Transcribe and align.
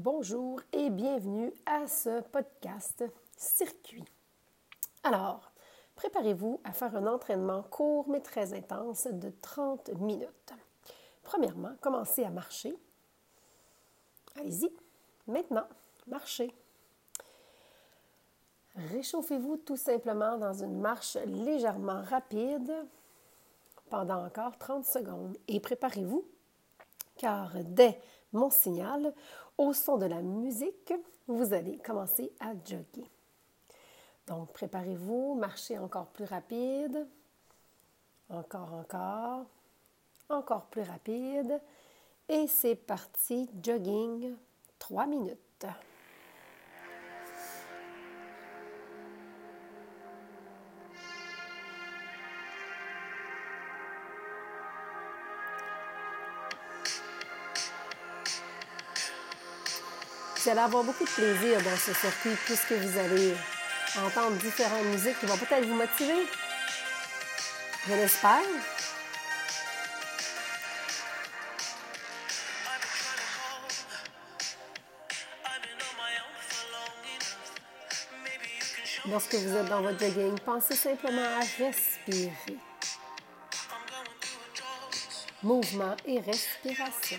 Bonjour 0.00 0.60
et 0.72 0.90
bienvenue 0.90 1.52
à 1.66 1.88
ce 1.88 2.20
podcast 2.20 3.04
Circuit. 3.36 4.04
Alors, 5.02 5.50
préparez-vous 5.96 6.60
à 6.62 6.72
faire 6.72 6.94
un 6.94 7.08
entraînement 7.08 7.64
court 7.64 8.08
mais 8.08 8.20
très 8.20 8.54
intense 8.54 9.08
de 9.08 9.32
30 9.42 9.88
minutes. 9.94 10.52
Premièrement, 11.24 11.72
commencez 11.80 12.22
à 12.22 12.30
marcher. 12.30 12.76
Allez-y. 14.36 14.70
Maintenant, 15.26 15.66
marchez. 16.06 16.54
Réchauffez-vous 18.76 19.56
tout 19.56 19.76
simplement 19.76 20.38
dans 20.38 20.62
une 20.62 20.78
marche 20.78 21.16
légèrement 21.26 22.02
rapide 22.02 22.72
pendant 23.90 24.24
encore 24.26 24.56
30 24.58 24.84
secondes 24.84 25.36
et 25.48 25.58
préparez-vous 25.58 26.24
car 27.16 27.50
dès 27.64 28.00
mon 28.32 28.50
signal, 28.50 29.12
au 29.58 29.72
son 29.72 29.98
de 29.98 30.06
la 30.06 30.22
musique, 30.22 30.94
vous 31.26 31.52
allez 31.52 31.78
commencer 31.78 32.32
à 32.40 32.52
jogger. 32.64 33.10
Donc 34.26 34.52
préparez-vous, 34.52 35.34
marchez 35.34 35.78
encore 35.78 36.06
plus 36.06 36.24
rapide, 36.24 37.06
encore, 38.30 38.72
encore, 38.74 39.44
encore 40.28 40.66
plus 40.66 40.82
rapide 40.82 41.60
et 42.28 42.46
c'est 42.46 42.76
parti, 42.76 43.50
jogging, 43.62 44.34
3 44.78 45.06
minutes. 45.06 45.66
Vous 60.40 60.50
allez 60.50 60.60
avoir 60.60 60.84
beaucoup 60.84 61.04
de 61.04 61.10
plaisir 61.10 61.60
dans 61.62 61.76
ce 61.76 61.92
circuit 61.92 62.36
puisque 62.44 62.70
vous 62.70 62.98
allez 62.98 63.34
entendre 63.98 64.36
différentes 64.36 64.84
musiques 64.84 65.18
qui 65.18 65.26
vont 65.26 65.36
peut-être 65.36 65.66
vous 65.66 65.74
motiver. 65.74 66.26
Je 67.88 67.94
l'espère. 67.94 68.38
Lorsque 79.10 79.34
vous 79.34 79.56
êtes 79.56 79.66
dans 79.66 79.82
votre 79.82 79.98
jogging, 79.98 80.38
pensez 80.40 80.76
simplement 80.76 81.22
à 81.22 81.40
respirer. 81.64 82.58
Mouvement 85.42 85.96
et 86.06 86.20
respiration. 86.20 87.18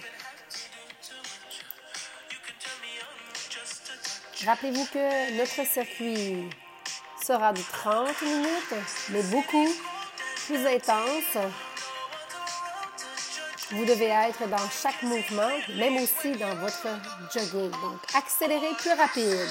Rappelez-vous 4.45 4.85
que 4.85 5.37
notre 5.37 5.67
circuit 5.69 6.49
sera 7.21 7.51
de 7.51 7.61
30 7.61 8.21
minutes, 8.21 8.73
mais 9.09 9.21
beaucoup 9.23 9.67
plus 10.45 10.65
intense. 10.65 11.37
Vous 13.71 13.83
devez 13.83 14.05
être 14.05 14.47
dans 14.47 14.69
chaque 14.69 15.03
mouvement, 15.03 15.49
même 15.75 15.97
aussi 15.97 16.31
dans 16.31 16.55
votre 16.55 16.87
jogging. 17.33 17.69
Donc, 17.69 17.99
accélérez 18.15 18.73
plus 18.77 18.93
rapide. 18.93 19.49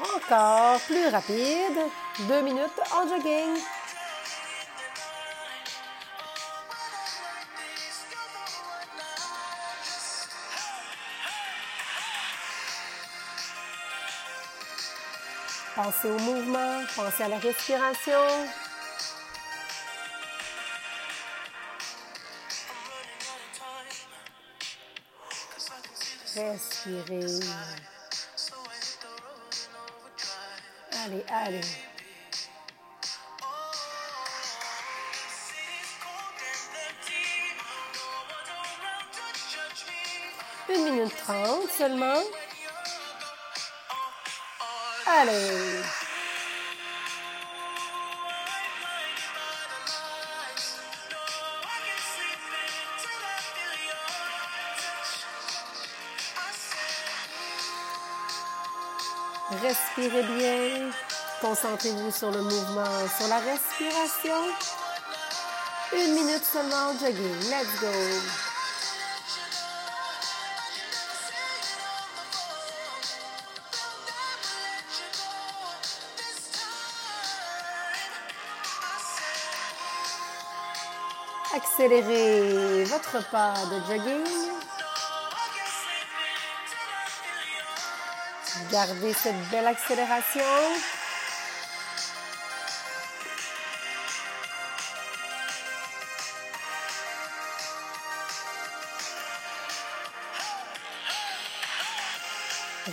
Encore 0.00 0.80
plus 0.80 1.06
rapide. 1.08 1.78
Deux 2.28 2.42
minutes 2.42 2.80
en 2.92 3.08
jogging. 3.08 3.56
Pensez 15.82 16.10
au 16.10 16.18
mouvement, 16.18 16.84
pensez 16.94 17.24
à 17.24 17.28
la 17.28 17.38
respiration. 17.38 18.12
Respirez. 26.36 27.40
Allez, 31.04 31.24
allez. 31.28 31.60
Une 40.68 40.84
minute 40.84 41.16
trente 41.16 41.68
seulement. 41.76 42.22
Allez. 45.14 45.82
Respirez 59.60 60.22
bien. 60.22 60.90
Concentrez-vous 61.42 62.10
sur 62.10 62.30
le 62.30 62.40
mouvement, 62.40 62.84
sur 63.18 63.28
la 63.28 63.38
respiration. 63.40 64.34
Une 65.92 66.14
minute 66.14 66.42
seulement 66.42 66.92
jogging. 66.98 67.50
Let's 67.50 67.80
go. 67.80 68.41
Accélérez 81.82 82.84
votre 82.84 83.28
pas 83.30 83.54
de 83.72 83.80
jogging. 83.88 84.52
Gardez 88.70 89.12
cette 89.12 89.50
belle 89.50 89.66
accélération. 89.66 90.44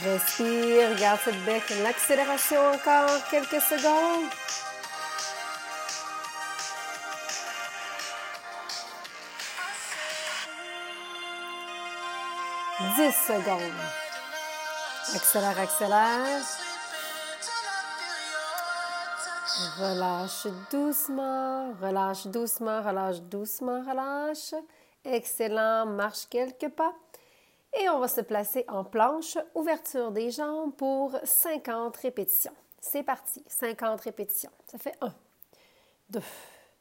Respire, 0.03 0.95
garde 0.95 1.19
cette 1.23 1.45
belle 1.45 1.85
accélération 1.85 2.59
encore 2.73 3.29
quelques 3.29 3.61
secondes. 3.61 4.49
10 12.95 13.11
secondes. 13.11 13.72
Accélère, 15.16 15.59
accélère. 15.59 16.41
Relâche 19.77 20.47
doucement, 20.72 21.73
relâche 21.81 22.27
doucement, 22.27 22.81
relâche 22.81 23.22
doucement, 23.22 23.81
relâche. 23.81 24.55
Excellent, 25.03 25.85
marche 25.85 26.27
quelques 26.29 26.69
pas. 26.69 26.94
Et 27.79 27.89
on 27.89 28.00
va 28.00 28.07
se 28.07 28.22
placer 28.22 28.66
en 28.67 28.83
planche, 28.83 29.38
ouverture 29.53 30.11
des 30.11 30.31
jambes 30.31 30.73
pour 30.75 31.16
50 31.23 31.95
répétitions. 31.97 32.56
C'est 32.79 33.03
parti, 33.03 33.44
50 33.47 34.01
répétitions. 34.01 34.51
Ça 34.65 34.77
fait 34.77 34.97
1, 35.01 35.13
2, 36.09 36.21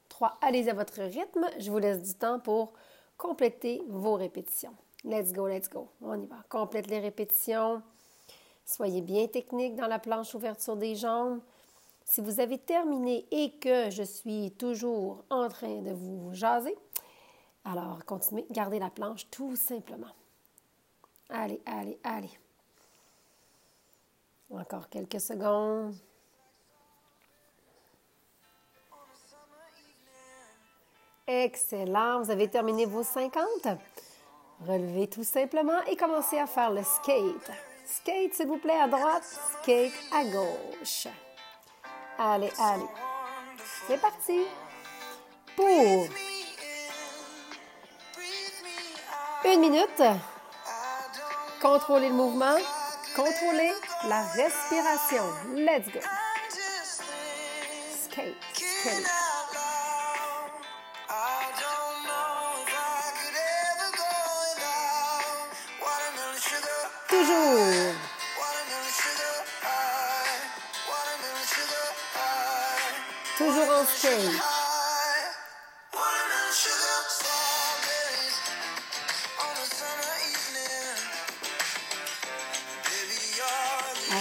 3. 0.09 0.39
Allez 0.41 0.69
à 0.69 0.75
votre 0.75 1.03
rythme. 1.03 1.47
Je 1.59 1.71
vous 1.71 1.79
laisse 1.79 2.03
du 2.03 2.15
temps 2.15 2.41
pour 2.41 2.73
compléter 3.19 3.83
vos 3.89 4.15
répétitions. 4.15 4.75
Let's 5.05 5.33
go, 5.33 5.47
let's 5.47 5.69
go. 5.69 5.89
On 6.03 6.21
y 6.21 6.27
va. 6.27 6.37
Complète 6.49 6.89
les 6.89 6.99
répétitions. 6.99 7.83
Soyez 8.65 9.01
bien 9.01 9.27
technique 9.29 9.77
dans 9.77 9.87
la 9.87 9.99
planche 9.99 10.35
ouverture 10.35 10.77
des 10.77 10.95
jambes. 10.95 11.41
Si 12.05 12.21
vous 12.21 12.41
avez 12.41 12.59
terminé 12.59 13.27
et 13.31 13.53
que 13.59 13.91
je 13.91 14.03
suis 14.03 14.51
toujours 14.53 15.25
en 15.31 15.49
train 15.49 15.83
de 15.83 15.93
vous 15.93 16.31
jaser, 16.33 16.77
alors 17.65 18.05
continuez, 18.07 18.47
gardez 18.51 18.79
la 18.79 18.91
planche 18.91 19.29
tout 19.31 19.57
simplement. 19.57 20.15
Allez, 21.29 21.61
allez, 21.67 21.99
allez. 22.03 22.31
Encore 24.51 24.89
quelques 24.89 25.21
secondes. 25.21 25.95
Excellent. 31.27 32.23
Vous 32.23 32.31
avez 32.31 32.49
terminé 32.49 32.87
vos 32.87 33.03
50. 33.03 33.45
Relevez 34.67 35.07
tout 35.09 35.25
simplement 35.25 35.81
et 35.87 35.97
commencez 35.97 36.39
à 36.39 36.47
faire 36.47 36.71
le 36.71 36.83
skate. 36.83 37.51
Skate, 37.85 38.35
s'il 38.35 38.49
vous 38.49 38.59
plaît, 38.59 38.81
à 38.81 38.89
droite, 38.89 39.25
skate 39.63 39.93
à 40.13 40.25
gauche. 40.25 41.07
allez, 42.19 42.51
allez. 42.59 42.83
C'est 43.87 44.01
parti. 44.01 44.41
Pour 45.57 46.09
une 49.45 49.61
minute, 49.61 50.03
contrôlez 51.63 52.09
le 52.09 52.15
mouvement, 52.15 52.57
contrôlez 53.17 53.73
la 54.09 54.23
respiration. 54.23 55.23
Let's 55.55 55.89
go. 55.93 56.01
Skate, 58.11 58.37
skate. 58.53 59.18
Toujours. 67.29 67.95
Toujours 73.37 73.69
en 73.69 73.85
skate. 73.85 74.13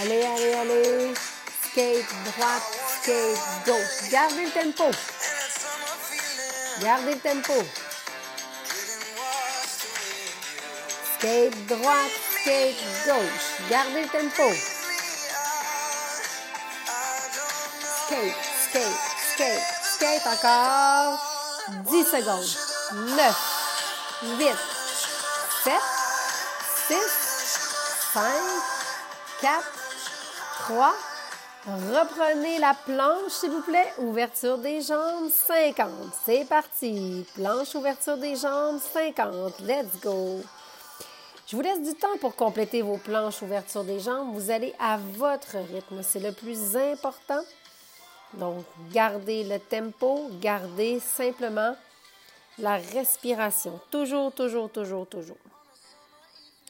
Allez, 0.01 0.25
allez, 0.25 0.53
allez. 0.53 1.13
Skate 1.63 2.05
droite, 2.25 2.63
skate 3.01 3.65
gauche. 3.65 4.09
Gardez 4.11 4.45
le 4.45 4.51
tempo. 4.51 4.91
Gardez 6.81 7.13
le 7.13 7.19
tempo. 7.19 7.53
Skate 11.17 11.65
droite, 11.67 12.11
skate 12.47 12.75
gauche. 13.05 13.69
Gardez 13.69 14.03
le 14.03 14.07
tempo. 14.07 14.43
Skate, 18.05 18.35
skate, 18.69 18.99
skate, 19.33 19.63
skate 19.83 20.27
encore. 20.27 21.19
10 21.91 22.05
secondes. 22.05 22.57
9, 22.93 23.35
8, 24.39 24.55
7, 25.65 25.73
6, 26.87 26.97
5, 28.13 28.23
4, 29.41 29.63
3. 30.69 30.93
Reprenez 31.65 32.59
la 32.59 32.73
planche, 32.85 33.31
s'il 33.31 33.51
vous 33.51 33.61
plaît. 33.61 33.93
Ouverture 33.97 34.57
des 34.57 34.81
jambes, 34.81 35.29
50. 35.29 35.89
C'est 36.25 36.45
parti. 36.47 37.25
Planche, 37.35 37.75
ouverture 37.75 38.15
des 38.15 38.37
jambes, 38.37 38.79
50. 38.93 39.59
Let's 39.59 39.99
go. 40.01 40.41
Je 41.47 41.55
vous 41.55 41.61
laisse 41.61 41.81
du 41.81 41.95
temps 41.95 42.17
pour 42.19 42.35
compléter 42.35 42.81
vos 42.81 42.97
planches 42.97 43.41
ouverture 43.41 43.85
des 43.85 44.01
jambes. 44.01 44.33
Vous 44.33 44.51
allez 44.51 44.73
à 44.79 44.97
votre 44.97 45.55
rythme. 45.57 46.03
C'est 46.03 46.19
le 46.19 46.33
plus 46.33 46.75
important. 46.75 47.41
Donc, 48.33 48.65
gardez 48.91 49.45
le 49.45 49.57
tempo, 49.57 50.29
gardez 50.41 50.99
simplement 50.99 51.73
la 52.57 52.75
respiration. 52.75 53.79
Toujours, 53.89 54.33
toujours, 54.33 54.69
toujours, 54.69 55.07
toujours. 55.07 55.37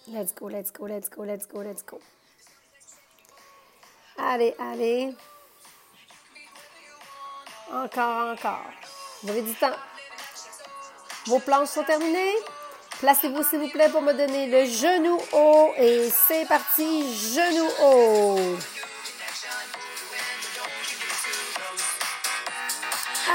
Let's 0.10 0.36
go, 0.36 0.48
let's 0.48 0.72
go, 0.72 0.86
let's 0.86 1.10
go, 1.10 1.24
let's 1.24 1.48
go, 1.48 1.64
let's 1.64 1.84
go. 1.84 2.00
Allez, 4.20 4.54
allez. 4.60 5.16
Encore, 7.74 8.34
encore. 8.34 8.66
Vous 9.24 9.30
avez 9.30 9.42
du 9.42 9.56
temps. 9.56 9.76
Vos 11.26 11.40
planches 11.40 11.70
sont 11.70 11.84
terminées. 11.84 12.36
Placez-vous, 13.00 13.44
s'il 13.44 13.60
vous 13.60 13.70
plaît, 13.70 13.90
pour 13.90 14.02
me 14.02 14.12
donner 14.12 14.48
le 14.48 14.66
genou 14.66 15.22
haut. 15.32 15.74
Et 15.78 16.10
c'est 16.28 16.46
parti, 16.48 17.16
genou 17.34 17.70
haut. 17.82 18.58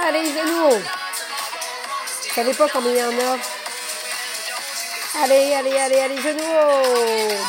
Allez, 0.05 0.25
genou 0.25 0.67
haut. 0.67 0.79
Vous 0.79 2.35
savez 2.35 2.55
pas 2.55 2.69
combien 2.71 2.91
il 2.91 2.99
y 2.99 3.05
en 3.05 3.11
a? 3.11 3.39
Allez, 5.23 5.55
allez, 5.55 5.79
allez, 5.79 6.01
allez, 6.01 6.21
genou 6.21 6.43
haut. 6.43 7.45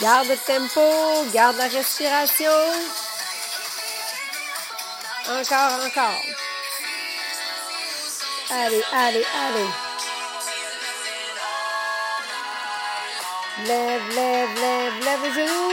Garde 0.00 0.28
le 0.28 0.36
tempo, 0.38 1.24
garde 1.32 1.56
la 1.56 1.68
respiration. 1.68 2.50
Encore, 5.30 5.86
encore. 5.86 6.22
Allez, 8.50 8.82
allez, 8.92 9.24
allez. 9.46 9.70
Lève, 13.64 14.08
lève, 14.08 14.54
lève, 14.60 15.04
lève 15.04 15.22
le 15.22 15.32
genou. 15.32 15.70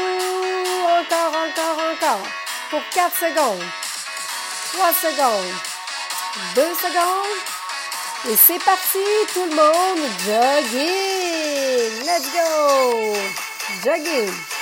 Encore, 0.86 1.33
encore, 1.33 1.80
encore. 1.92 2.27
Pour 2.69 2.81
4 2.94 3.15
secondes. 3.15 3.63
3 4.74 4.94
secondes. 4.94 5.56
2 6.54 6.75
secondes. 6.75 7.39
Et 8.30 8.36
c'est 8.36 8.63
parti, 8.63 9.00
tout 9.33 9.45
le 9.45 9.56
monde. 9.56 10.07
Jogging. 10.24 12.06
Let's 12.06 12.31
go. 12.31 13.15
Jogging. 13.83 14.56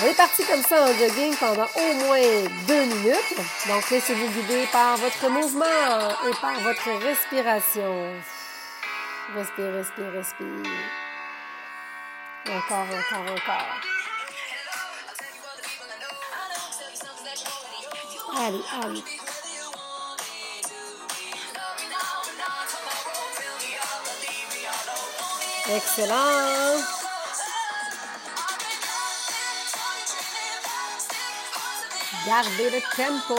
On 0.00 0.06
est 0.06 0.14
parti 0.14 0.44
comme 0.44 0.62
ça 0.62 0.84
en 0.84 0.86
jogging 0.86 1.36
pendant 1.36 1.66
au 1.76 1.92
moins 2.04 2.20
deux 2.66 2.84
minutes. 2.84 3.36
Donc, 3.68 3.90
laissez-vous 3.90 4.28
guider 4.28 4.66
par 4.72 4.96
votre 4.96 5.28
mouvement 5.28 5.64
et 6.26 6.34
par 6.40 6.58
votre 6.60 6.90
respiration. 7.04 8.14
Respire, 9.34 9.72
respire, 9.74 10.12
respire. 10.12 10.72
Encore, 12.48 12.86
encore, 12.90 13.32
encore. 13.32 13.80
Allez, 18.34 18.62
allez. 18.82 19.04
Excellent. 25.76 27.01
Gardez 32.26 32.70
le 32.70 32.80
tempo. 32.96 33.36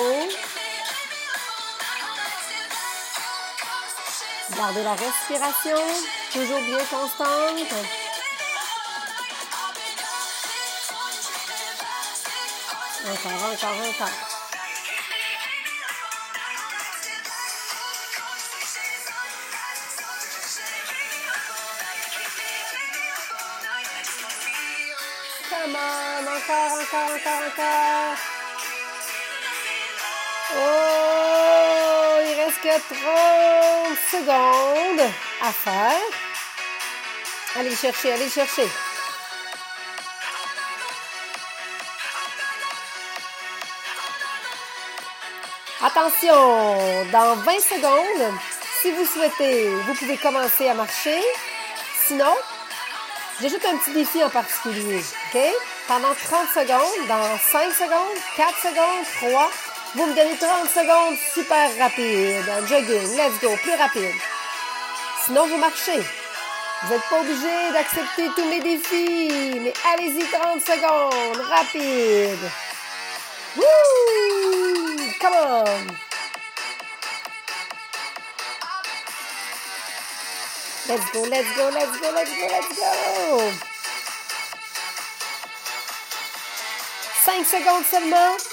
Gardez 4.57 4.83
la 4.83 4.93
respiration, 4.93 5.77
toujours 6.33 6.59
bien 6.59 6.83
constante. 6.85 7.73
Encore, 13.05 13.43
encore, 13.51 13.77
encore. 13.89 14.07
Come 25.49 25.75
on, 25.75 26.27
encore, 26.27 26.71
encore, 26.81 27.15
encore, 27.15 27.43
encore. 27.47 28.32
Oh, 30.55 32.19
il 32.25 32.35
reste 32.41 32.61
que 32.61 32.77
30 32.93 33.97
secondes 34.11 35.09
à 35.41 35.51
faire. 35.51 36.01
Allez 37.55 37.75
chercher, 37.75 38.13
allez 38.13 38.29
chercher. 38.29 38.67
Attention, 45.85 47.05
dans 47.11 47.35
20 47.35 47.59
secondes, 47.59 48.33
si 48.81 48.91
vous 48.91 49.05
souhaitez, 49.05 49.69
vous 49.69 49.93
pouvez 49.95 50.17
commencer 50.17 50.69
à 50.69 50.73
marcher. 50.73 51.21
Sinon, 52.07 52.33
j'ajoute 53.41 53.65
un 53.65 53.77
petit 53.77 53.91
défi 53.91 54.23
en 54.23 54.29
particulier. 54.29 55.03
Pendant 55.87 56.13
30 56.15 56.47
secondes, 56.53 57.07
dans 57.09 57.37
5 57.37 57.71
secondes, 57.73 58.17
4 58.37 58.57
secondes, 58.61 59.05
3, 59.31 59.51
vous 59.95 60.05
me 60.07 60.15
donnez 60.15 60.35
30 60.37 60.69
secondes 60.69 61.17
super 61.33 61.69
rapide. 61.77 62.67
Jogging, 62.67 63.15
let's 63.15 63.39
go, 63.39 63.55
plus 63.61 63.75
rapide. 63.75 64.15
Sinon, 65.25 65.47
vous 65.47 65.57
marchez. 65.57 66.01
Vous 66.83 66.93
n'êtes 66.93 67.09
pas 67.09 67.19
obligé 67.21 67.71
d'accepter 67.71 68.29
tous 68.35 68.45
mes 68.45 68.59
défis, 68.59 69.59
mais 69.61 69.73
allez-y 69.93 70.25
30 70.25 70.61
secondes, 70.61 71.45
rapide. 71.47 72.39
Woo! 73.55 73.63
Come 75.21 75.33
on! 75.33 75.63
Let's 80.89 81.11
go, 81.13 81.25
let's 81.29 81.55
go, 81.55 81.69
let's 81.71 81.99
go, 81.99 82.11
let's 82.13 82.31
go, 82.31 82.47
let's 82.49 82.69
go! 82.75 83.51
5 87.23 87.45
secondes 87.45 87.85
seulement. 87.89 88.52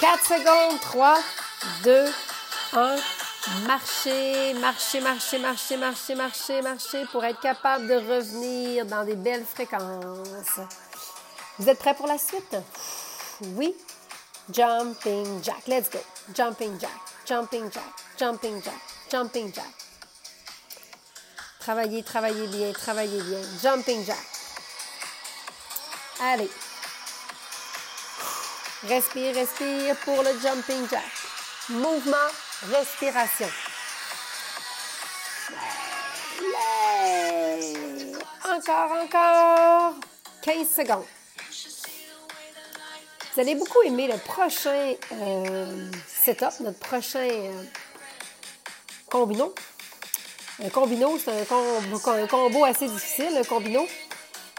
4 0.00 0.24
secondes. 0.24 0.80
3, 0.80 1.18
2, 1.84 2.12
1. 2.72 2.96
marcher, 3.66 4.54
marcher, 4.54 5.00
marcher, 5.00 5.38
marcher, 5.38 5.76
marcher, 5.76 6.14
marcher, 6.14 6.62
marcher 6.62 7.04
pour 7.10 7.24
être 7.24 7.40
capable 7.40 7.86
de 7.86 7.94
revenir 7.94 8.86
dans 8.86 9.04
des 9.04 9.16
belles 9.16 9.44
fréquences. 9.44 10.60
Vous 11.58 11.68
êtes 11.68 11.78
prêts 11.78 11.94
pour 11.94 12.06
la 12.06 12.18
suite? 12.18 12.56
Oui. 13.56 13.74
Jumping 14.52 15.42
jack. 15.42 15.66
Let's 15.66 15.90
go. 15.90 15.98
Jumping 16.34 16.78
jack. 16.80 16.90
Jumping 17.26 17.70
jack. 17.72 17.84
Jumping 18.18 18.62
jack. 18.62 18.80
Jumping 19.10 19.52
jack. 19.52 19.64
Travaillez, 21.60 22.02
travaillez 22.02 22.46
bien, 22.46 22.72
travaillez 22.72 23.20
bien. 23.20 23.40
Jumping 23.62 24.04
jack. 24.04 24.16
Allez. 26.20 26.50
Respire, 28.84 29.34
respire 29.34 29.96
pour 30.04 30.22
le 30.22 30.38
jumping 30.40 30.88
jack. 30.88 31.02
Mouvement, 31.68 32.16
respiration. 32.70 33.48
Encore, 38.44 38.92
encore. 38.92 39.94
15 40.42 40.68
secondes. 40.68 41.04
Vous 43.34 43.40
allez 43.40 43.56
beaucoup 43.56 43.82
aimer 43.82 44.06
le 44.06 44.16
prochain 44.18 44.94
euh, 45.12 45.90
setup, 46.06 46.60
notre 46.60 46.78
prochain 46.78 47.28
euh, 47.28 47.64
combino. 49.10 49.54
Un 50.62 50.70
combino, 50.70 51.18
c'est 51.18 51.46
un, 51.50 52.26
combo 52.28 52.64
assez 52.64 52.86
difficile, 52.86 53.36
un 53.36 53.44
combino. 53.44 53.86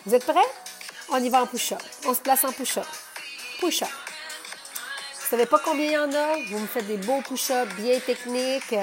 Vous 0.06 0.14
êtes 0.14 0.26
prêts? 0.26 0.40
On 1.10 1.24
y 1.24 1.30
va 1.30 1.44
en 1.44 1.48
push-up. 1.48 1.82
On 2.06 2.14
se 2.14 2.20
place 2.20 2.44
en 2.44 2.52
push-up. 2.52 2.86
Push-up. 3.60 4.09
Vous 5.30 5.38
savez 5.38 5.46
pas 5.46 5.60
combien 5.60 5.86
il 5.86 5.92
y 5.92 5.98
en 5.98 6.12
a? 6.12 6.38
Vous 6.50 6.58
me 6.58 6.66
faites 6.66 6.88
des 6.88 6.98
beaux 6.98 7.22
push-ups 7.22 7.76
bien 7.76 8.00
techniques. 8.00 8.74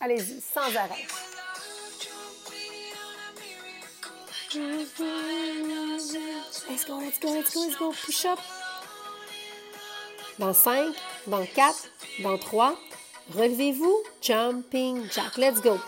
Allez-y, 0.00 0.40
sans 0.40 0.74
arrêt. 0.74 1.06
Let's 4.54 4.94
go, 6.86 7.00
let's 7.02 7.20
go, 7.20 7.34
let's 7.34 7.52
go, 7.52 7.66
let's 7.66 7.76
go. 7.76 7.92
Push 8.06 8.24
up. 8.24 8.38
Dans 10.38 10.54
5, 10.54 10.94
dans 11.26 11.44
4, 11.44 11.76
dans 12.20 12.38
3. 12.38 12.74
Relevez-vous. 13.34 14.02
Jumping 14.22 15.06
jack. 15.12 15.36
Let's 15.36 15.60
go. 15.60 15.78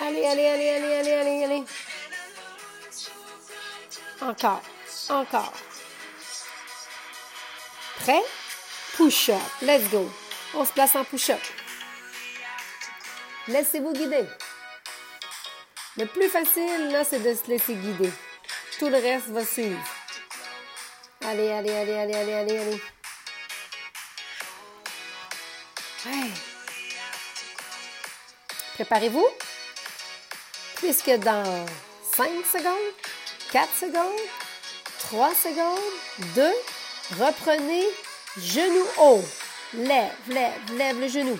Allez, 0.00 0.26
allez, 0.26 0.46
allez, 0.46 0.68
allez, 0.68 0.94
allez, 0.94 1.12
allez, 1.12 1.44
allez. 1.44 1.62
Encore, 4.20 4.62
encore. 5.08 5.52
Prêt? 8.00 8.22
Push 8.96 9.30
up. 9.30 9.40
Let's 9.62 9.88
go. 9.90 10.10
On 10.54 10.64
se 10.64 10.72
place 10.72 10.94
en 10.96 11.04
push 11.04 11.30
up. 11.30 11.40
Laissez-vous 13.48 13.92
guider. 13.92 14.24
Le 15.96 16.06
plus 16.06 16.28
facile, 16.28 16.90
là, 16.90 17.04
c'est 17.04 17.20
de 17.20 17.34
se 17.34 17.48
laisser 17.48 17.74
guider. 17.74 18.10
Tout 18.78 18.88
le 18.88 18.96
reste 18.96 19.28
va 19.28 19.44
suivre. 19.44 19.80
Allez, 21.24 21.50
allez, 21.50 21.74
allez, 21.74 21.94
allez, 21.94 22.14
allez, 22.14 22.58
allez. 22.58 22.82
Préparez-vous. 28.74 29.26
Puisque 30.76 31.10
dans 31.10 31.66
5 32.14 32.28
secondes, 32.52 32.94
4 33.52 33.68
secondes, 33.78 34.20
3 34.98 35.34
secondes, 35.34 35.78
2, 36.34 36.52
reprenez 37.20 37.86
genou 38.38 38.84
haut. 38.98 39.24
Lève, 39.74 40.12
lève, 40.28 40.52
lève 40.76 41.00
le 41.00 41.08
genou. 41.08 41.38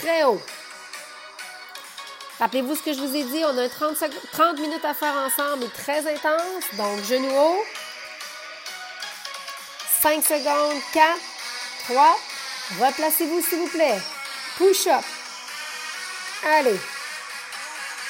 Très 0.00 0.24
haut. 0.24 0.40
Rappelez-vous 2.38 2.74
ce 2.74 2.82
que 2.82 2.92
je 2.92 3.00
vous 3.00 3.14
ai 3.14 3.22
dit, 3.22 3.44
on 3.44 3.58
a 3.58 3.68
30, 3.68 3.96
30 4.32 4.58
minutes 4.58 4.84
à 4.84 4.94
faire 4.94 5.14
ensemble 5.14 5.68
très 5.70 5.98
intense. 5.98 6.64
Donc, 6.72 7.04
genou 7.04 7.30
haut. 7.30 7.64
5 10.02 10.24
secondes, 10.24 10.80
4, 10.92 11.18
3. 11.90 12.18
Replacez-vous, 12.80 13.42
s'il 13.42 13.58
vous 13.58 13.68
plaît. 13.68 13.98
Push 14.56 14.86
up. 14.86 15.04
Allez. 16.46 16.80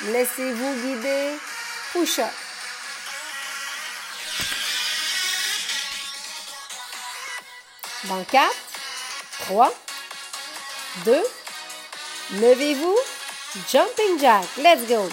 Laissez-vous 0.04 0.74
guider. 0.74 1.32
Push 1.92 2.20
Dans 8.10 8.24
4, 8.24 8.52
3, 9.44 9.72
2, 11.04 11.24
levez-vous. 12.40 12.98
Jumping 13.70 14.18
jack. 14.18 14.44
Let's 14.56 14.84
go. 14.88 15.08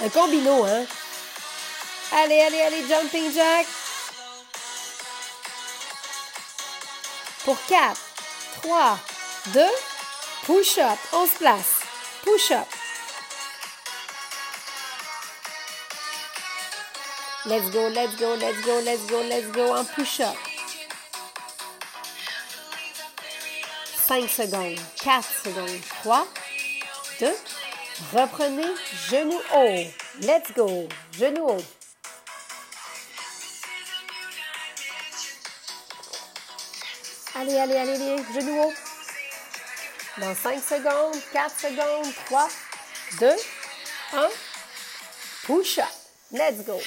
Un 0.00 0.08
combino, 0.08 0.64
hein? 0.64 0.84
Allez, 2.10 2.40
allez, 2.40 2.60
allez, 2.60 2.88
jumping 2.88 3.32
jack. 3.32 3.66
Pour 7.44 7.56
4, 7.68 7.96
3, 8.62 8.98
2, 9.54 9.60
push 10.44 10.78
up. 10.78 10.98
On 11.12 11.26
se 11.28 11.36
place. 11.36 11.82
Push 12.24 12.50
up. 12.50 12.66
Let's 17.48 17.70
go, 17.70 17.86
let's 17.86 18.16
go, 18.16 18.34
let's 18.34 18.60
go, 18.64 18.80
let's 18.84 19.06
go, 19.06 19.20
let's 19.20 19.46
go 19.52 19.76
en 19.76 19.84
push 19.84 20.18
up. 20.18 20.34
5 24.08 24.28
secondes, 24.28 24.80
4 24.96 25.22
secondes, 25.22 25.80
3, 26.02 26.26
2, 27.20 27.34
reprenez 28.12 28.74
genou 29.08 29.40
haut. 29.52 29.92
Let's 30.22 30.50
go, 30.56 30.88
genou 31.12 31.46
haut. 31.46 31.64
Allez, 37.36 37.58
allez, 37.58 37.76
allez, 37.76 37.94
allez, 37.94 38.24
genou 38.34 38.60
haut. 38.60 38.74
Dans 40.18 40.34
5 40.34 40.64
secondes, 40.64 41.22
4 41.32 41.50
secondes, 41.50 42.12
3, 42.26 42.48
2, 43.20 43.26
1, 44.14 44.30
push 45.46 45.78
up. 45.78 45.86
Let's 46.32 46.64
go. 46.64 46.80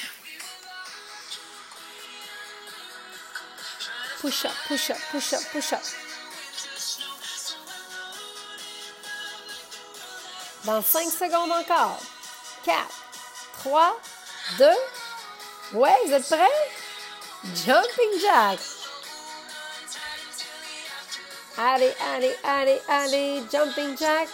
Push 4.22 4.46
up, 4.46 4.52
push 4.68 4.90
up, 4.90 4.98
push 5.12 5.34
up, 5.34 5.42
push 5.54 5.74
up. 5.74 5.80
Dans 10.66 10.82
5 10.82 11.10
secondes 11.10 11.52
encore. 11.52 12.02
4, 12.66 12.86
3, 13.60 14.00
2. 14.58 14.66
Ouais, 15.74 15.96
vous 16.06 16.14
êtes 16.14 16.28
prêts? 16.28 16.38
Jumping 17.66 18.20
jack. 18.22 18.60
Allez, 21.58 21.96
allez, 22.14 22.36
allez, 22.44 22.82
allez. 22.90 23.44
Jumping 23.50 23.98
jack. 23.98 24.28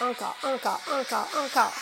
Encore, 0.00 0.36
encore, 0.44 0.80
encore, 0.92 1.28
encore. 1.36 1.72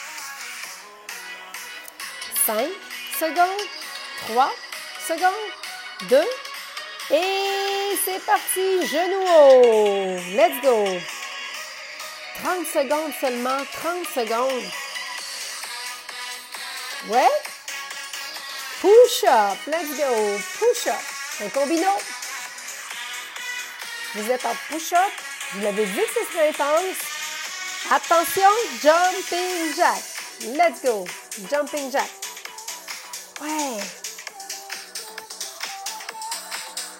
5 2.47 2.71
secondes. 3.19 3.69
3 4.29 4.51
secondes. 5.09 5.33
2. 6.11 6.23
Et 7.11 7.99
c'est 8.05 8.23
parti. 8.27 8.87
Genou 8.87 9.25
haut. 9.27 10.19
Let's 10.37 10.61
go. 10.63 10.85
30 12.43 12.67
secondes 12.67 13.13
seulement, 13.21 13.65
30 13.73 14.07
secondes. 14.15 14.65
Ouais? 17.09 17.29
Push 18.81 19.25
up, 19.25 19.59
let's 19.67 19.97
go. 19.97 20.39
Push 20.59 20.87
up. 20.89 20.95
Un 21.41 21.49
combino. 21.49 21.91
Vous 24.15 24.31
êtes 24.31 24.45
en 24.45 24.55
push 24.69 24.93
up. 24.93 25.13
Vous 25.55 25.63
l'avez 25.63 25.87
dit 25.87 26.01
que 26.01 26.21
ce 26.21 26.33
serait 26.33 26.49
intense. 26.51 26.97
Attention, 27.91 28.51
jumping 28.83 29.75
jack. 29.75 30.03
Let's 30.55 30.83
go. 30.83 31.07
Jumping 31.51 31.91
jack. 31.91 32.11
Ouais. 33.41 33.98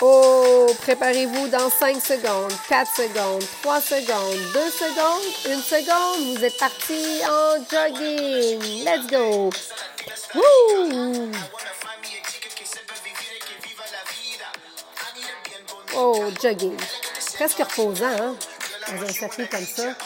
Oh, 0.01 0.73
préparez-vous 0.83 1.49
dans 1.49 1.69
5 1.69 2.01
secondes, 2.01 2.53
4 2.69 2.97
secondes, 2.97 3.45
3 3.63 3.81
secondes, 3.81 4.39
2 4.55 4.71
secondes, 4.71 5.23
1 5.47 5.61
seconde. 5.61 6.37
Vous 6.37 6.45
êtes 6.45 6.57
parti 6.57 7.21
en 7.29 7.57
jogging. 7.69 8.85
Let's 8.85 9.09
go. 9.09 9.51
Woo! 10.35 11.33
Oh, 15.97 16.31
jogging. 16.41 16.77
Presque 17.35 17.59
reposant, 17.59 18.07
hein? 18.07 18.37
Dans 18.87 19.03
un 19.03 19.13
circuit 19.13 19.49
comme 19.49 19.67
ça. 19.67 19.97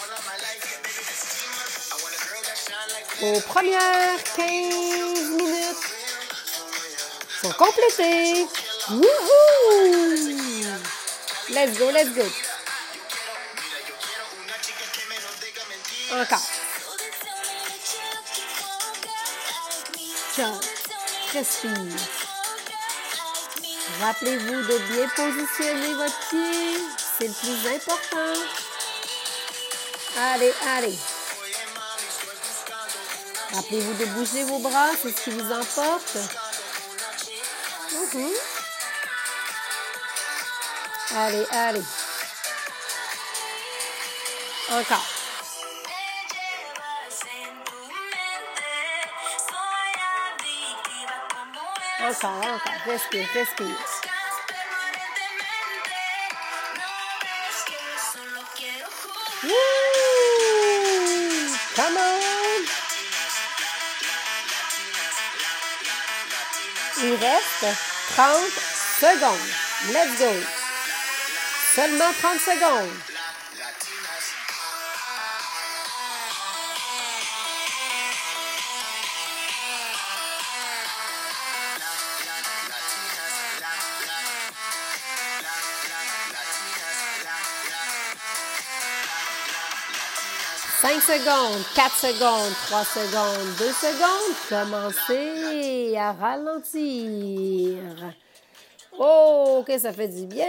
Aux 3.21 3.41
premières 3.41 4.25
15 4.37 4.45
minutes 5.37 5.77
sont 7.43 7.53
complétés. 7.53 8.47
Let's 11.51 11.79
go, 11.79 11.91
let's 11.93 12.11
go. 12.11 12.25
Encore. 16.11 16.43
Ciao. 20.35 20.61
Respire. 21.33 21.73
Rappelez-vous 24.01 24.63
de 24.63 24.79
bien 24.79 25.09
positionner 25.15 25.95
votre 25.95 26.29
pied. 26.31 26.79
C'est 27.19 27.29
le 27.29 27.35
plus 27.35 27.69
important. 27.69 28.41
Allez, 30.19 30.53
allez. 30.77 30.99
Rappelez-vous 33.55 33.95
de 33.95 34.05
bouger 34.07 34.45
vos 34.45 34.59
bras, 34.59 34.91
c'est 35.01 35.17
ce 35.17 35.23
qui 35.23 35.31
vous 35.31 35.53
emporte. 35.53 36.17
Mhm. 37.93 38.33
Allez, 41.15 41.47
allez. 41.51 41.85
Encore. 44.71 45.07
Encore, 52.01 52.31
encore. 52.31 52.73
Respire, 52.87 53.29
respire. 53.35 53.77
Come 61.75 61.97
on! 61.97 62.65
Il 67.03 67.15
reste 67.17 67.67
30 68.15 68.51
secondes. 69.01 69.93
Let's 69.93 70.19
go. 70.19 70.62
Seulement 71.75 72.13
30 72.21 72.39
secondes. 72.39 72.91
Cinq 90.83 91.01
secondes, 91.01 91.63
quatre 91.75 91.97
secondes, 91.97 92.53
trois 92.67 92.85
secondes, 92.85 93.57
deux 93.57 93.73
secondes. 93.73 94.35
Commencez 94.51 95.97
à 95.97 96.13
ralentir. 96.13 97.79
Oh, 98.99 99.65
que 99.67 99.79
ça 99.79 99.91
fait 99.93 100.09
du 100.09 100.27
bien. 100.27 100.45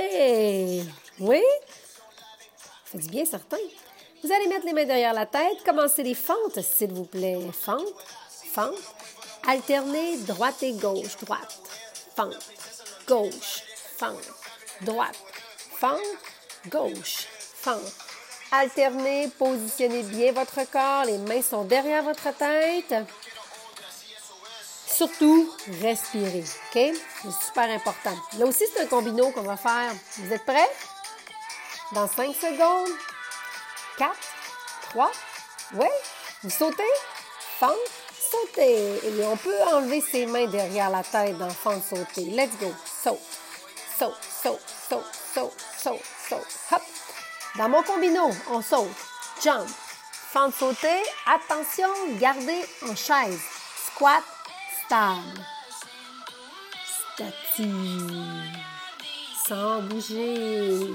Oui? 1.20 1.42
Ça 2.86 2.92
fait 2.92 2.98
du 3.00 3.10
bien, 3.10 3.26
certain. 3.26 3.58
Vous 4.24 4.32
allez 4.32 4.48
mettre 4.48 4.66
les 4.66 4.74
mains 4.74 4.86
derrière 4.86 5.14
la 5.14 5.26
tête. 5.26 5.64
Commencez 5.66 6.04
les 6.04 6.16
fentes, 6.16 6.62
s'il 6.62 6.94
vous 6.94 7.06
plaît. 7.06 7.38
Fente, 7.52 7.94
fente. 8.52 8.76
Alternez 9.48 10.18
droite 10.20 10.64
et 10.64 10.74
gauche. 10.74 11.18
Droite, 11.22 11.60
fente, 12.16 12.40
gauche, 13.08 13.64
fente. 13.98 14.24
Droite, 14.82 15.18
fente, 15.78 16.00
gauche, 16.70 17.28
fente. 17.56 17.82
Alternez, 18.52 19.30
positionnez 19.38 20.04
bien 20.04 20.32
votre 20.32 20.64
corps. 20.72 21.06
Les 21.06 21.18
mains 21.18 21.42
sont 21.42 21.66
derrière 21.66 22.04
votre 22.04 22.34
tête. 22.38 22.96
Surtout, 24.88 25.52
respirez. 25.82 26.44
OK? 26.44 26.74
C'est 26.74 27.46
super 27.46 27.70
important. 27.70 28.16
Là 28.38 28.46
aussi, 28.46 28.64
c'est 28.72 28.84
un 28.84 28.86
combino 28.86 29.32
qu'on 29.32 29.42
va 29.42 29.58
faire. 29.58 29.92
Vous 30.20 30.32
êtes 30.32 30.46
prêts? 30.46 30.70
Dans 31.94 32.08
5 32.08 32.34
secondes. 32.34 32.90
4, 33.98 34.12
3, 34.90 35.12
oui. 35.76 35.88
Vous 36.44 36.50
sautez, 36.50 36.84
fente, 37.60 37.74
sautez. 38.32 39.00
Et 39.06 39.24
on 39.24 39.38
peut 39.38 39.62
enlever 39.72 40.02
ses 40.02 40.26
mains 40.26 40.48
derrière 40.48 40.90
la 40.90 41.04
tête 41.04 41.38
dans 41.38 41.50
fente, 41.50 41.84
sauter. 41.84 42.26
Let's 42.32 42.58
go. 42.60 42.74
Saute, 43.04 43.20
saute, 44.00 44.18
saute, 44.44 44.60
saute, 44.90 45.04
saute, 45.34 45.54
saute, 45.78 46.02
saute. 46.30 46.48
Hop. 46.72 46.82
Dans 47.58 47.70
mon 47.70 47.84
combino, 47.84 48.32
on 48.50 48.62
saute. 48.62 48.90
Jump. 49.44 49.68
Fente 50.32 50.56
sauter. 50.56 51.04
Attention, 51.28 51.90
gardez 52.20 52.66
en 52.90 52.96
chaise. 52.96 53.42
Squat, 53.86 54.24
stable. 54.86 55.46
Statique. 57.14 57.68
Sans 59.48 59.82
bouger. 59.82 60.90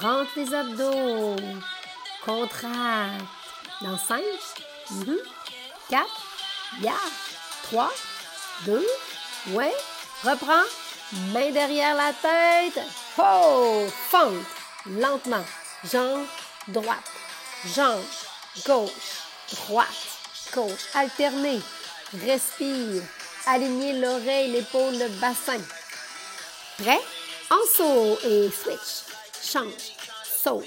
Rentre 0.00 0.30
les 0.36 0.54
abdos. 0.54 1.36
Contracte. 2.24 3.24
Dans 3.80 3.98
5, 3.98 4.22
4, 5.90 6.06
yeah, 6.80 6.92
3, 7.64 7.90
2, 8.64 8.86
ouais. 9.48 9.74
Reprends. 10.22 10.68
Main 11.32 11.50
derrière 11.50 11.96
la 11.96 12.12
tête. 12.12 12.80
Oh! 13.18 13.86
Fente. 14.08 14.32
Lentement. 14.86 15.44
Jambe 15.90 16.26
droite. 16.68 17.10
Jambe 17.74 18.00
gauche. 18.64 18.90
Droite. 19.52 19.88
Gauche. 20.54 20.86
Alterner. 20.94 21.60
Respire. 22.24 23.02
Aligner 23.46 23.94
l'oreille, 23.94 24.52
l'épaule, 24.52 24.96
le 24.96 25.08
bassin. 25.20 25.60
Prêt? 26.78 27.00
En 27.50 27.76
saut 27.76 28.18
et 28.24 28.50
switch. 28.50 29.11
Change. 29.42 29.96
Saute. 30.24 30.64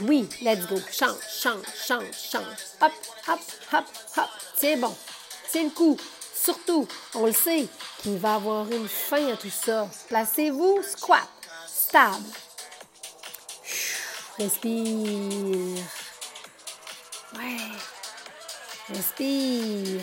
Oui, 0.00 0.28
let's 0.42 0.66
go. 0.66 0.76
Change, 0.90 1.16
change, 1.42 1.64
change, 1.86 2.14
change. 2.30 2.56
Hop, 2.80 2.92
hop, 3.28 3.40
hop, 3.72 3.84
hop. 4.16 4.28
C'est 4.56 4.76
bon. 4.76 4.94
C'est 5.48 5.64
le 5.64 5.70
coup. 5.70 5.96
Surtout, 6.34 6.88
on 7.14 7.26
le 7.26 7.32
sait 7.32 7.68
qu'il 8.02 8.18
va 8.18 8.34
avoir 8.34 8.70
une 8.70 8.88
fin 8.88 9.32
à 9.32 9.36
tout 9.36 9.50
ça. 9.50 9.88
Placez-vous, 10.08 10.82
squat, 10.82 11.28
stable. 11.66 12.24
Respire. 14.38 15.84
Ouais. 17.36 17.56
Respire. 18.88 20.00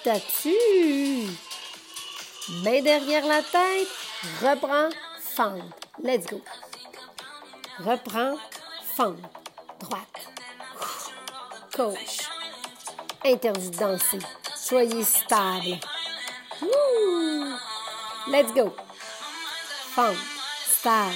Statue. 0.00 1.28
Main 2.62 2.82
derrière 2.82 3.26
la 3.26 3.42
tête. 3.42 3.88
Reprends. 4.42 4.90
Fente. 5.34 5.83
Let's 6.02 6.26
go. 6.26 6.40
Reprends. 7.80 8.38
Fente. 8.96 9.18
Droite. 9.80 10.28
Gauche. 11.76 12.28
Interdit 13.24 13.70
de 13.70 13.76
danser. 13.76 14.18
Soyez 14.54 15.04
stable. 15.04 15.78
Woo! 16.62 17.56
Let's 18.28 18.52
go. 18.52 18.74
Fente. 19.94 20.16
Stable. 20.78 21.14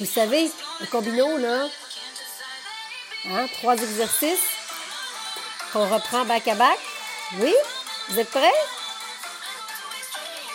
Vous 0.00 0.06
savez, 0.06 0.50
le 0.80 0.86
combino, 0.86 1.38
là, 1.38 1.68
hein, 3.26 3.46
trois 3.58 3.76
exercices 3.76 4.40
qu'on 5.72 5.88
reprend 5.88 6.24
back 6.24 6.48
à 6.48 6.54
back. 6.56 6.78
Oui? 7.38 7.54
Vous 8.08 8.18
êtes 8.18 8.30
prêts? 8.30 8.52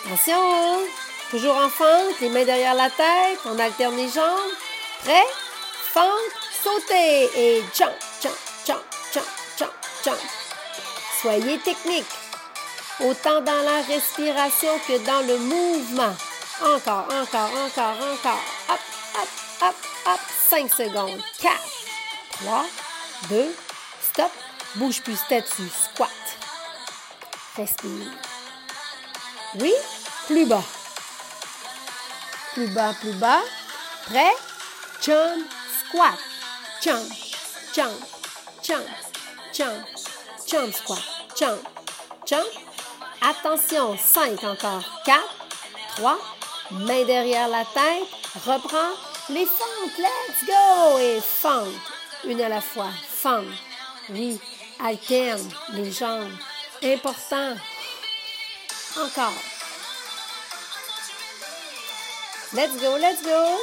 Attention! 0.04 0.99
Toujours 1.30 1.56
en 1.56 1.68
fente, 1.68 2.18
les 2.20 2.28
mains 2.28 2.44
derrière 2.44 2.74
la 2.74 2.90
tête, 2.90 3.38
on 3.44 3.56
alterne 3.56 3.96
les 3.96 4.08
jambes. 4.08 4.50
Prêt? 5.04 5.26
Fente, 5.92 6.08
sauter 6.64 7.30
et 7.36 7.64
jump, 7.72 7.92
jump, 8.20 8.34
jump, 8.66 8.82
jump, 9.14 9.26
jump, 9.56 9.70
jump. 10.04 10.18
Soyez 11.22 11.58
technique, 11.58 12.10
autant 12.98 13.40
dans 13.42 13.62
la 13.62 13.80
respiration 13.82 14.76
que 14.88 14.98
dans 15.06 15.24
le 15.26 15.38
mouvement. 15.38 16.16
Encore, 16.62 17.06
encore, 17.10 17.50
encore, 17.64 17.96
encore. 18.12 18.42
Hop, 18.68 18.80
hop, 19.14 19.28
hop, 19.62 19.76
hop. 20.06 20.20
5 20.48 20.74
secondes. 20.74 21.22
4, 21.40 21.54
3, 22.42 22.64
2, 23.30 23.54
stop. 24.12 24.32
Bouge 24.74 25.00
plus, 25.00 25.16
statue, 25.16 25.70
squat. 25.70 26.10
Respire. 27.56 28.06
Oui, 29.60 29.72
plus 30.26 30.46
bas. 30.46 30.62
Plus 32.54 32.66
bas, 32.68 32.94
plus 33.00 33.12
bas. 33.12 33.40
Prêt? 34.06 34.32
Jump, 35.02 35.46
squat. 35.86 36.18
Jump, 36.82 37.12
jump, 37.72 37.92
jump, 38.62 38.86
jump, 39.52 39.86
jump, 40.46 40.74
squat. 40.74 41.02
Jump, 41.38 41.60
jump. 42.26 42.46
Attention, 43.22 43.96
5 43.96 44.44
encore. 44.44 44.82
4, 45.04 45.18
3, 45.96 46.18
main 46.72 47.04
derrière 47.04 47.48
la 47.48 47.64
tête. 47.64 48.08
Reprends 48.46 48.96
les 49.28 49.46
fentes. 49.46 49.98
Let's 49.98 50.46
go! 50.46 50.98
Et 50.98 51.20
fente. 51.20 51.68
Une 52.24 52.40
à 52.40 52.48
la 52.48 52.60
fois. 52.60 52.90
Fente. 53.08 53.44
Oui, 54.08 54.40
alterne 54.84 55.48
les 55.72 55.92
jambes. 55.92 56.32
Important. 56.82 57.54
Encore. 58.96 59.49
Let's 62.52 62.80
go, 62.80 62.96
let's 62.98 63.22
go. 63.22 63.60